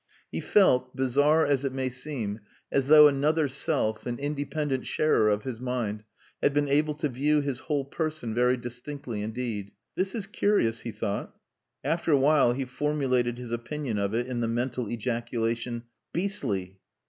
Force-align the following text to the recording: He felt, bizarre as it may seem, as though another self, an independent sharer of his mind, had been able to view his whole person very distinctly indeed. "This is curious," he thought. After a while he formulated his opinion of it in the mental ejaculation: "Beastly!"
He 0.31 0.39
felt, 0.41 0.95
bizarre 0.95 1.45
as 1.45 1.63
it 1.63 1.71
may 1.73 1.89
seem, 1.89 2.39
as 2.71 2.87
though 2.87 3.07
another 3.07 3.47
self, 3.47 4.07
an 4.07 4.17
independent 4.17 4.87
sharer 4.87 5.29
of 5.29 5.43
his 5.43 5.59
mind, 5.61 6.03
had 6.41 6.55
been 6.55 6.67
able 6.67 6.95
to 6.95 7.07
view 7.07 7.39
his 7.41 7.59
whole 7.59 7.85
person 7.85 8.33
very 8.33 8.57
distinctly 8.57 9.21
indeed. 9.21 9.73
"This 9.93 10.15
is 10.15 10.25
curious," 10.25 10.79
he 10.81 10.91
thought. 10.91 11.35
After 11.83 12.11
a 12.11 12.17
while 12.17 12.53
he 12.53 12.65
formulated 12.65 13.37
his 13.37 13.51
opinion 13.51 13.99
of 13.99 14.15
it 14.15 14.25
in 14.25 14.39
the 14.39 14.47
mental 14.47 14.89
ejaculation: 14.89 15.83
"Beastly!" 16.11 16.79